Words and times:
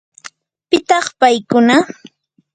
¿pitaq 0.69 1.05
paykuna? 1.19 1.75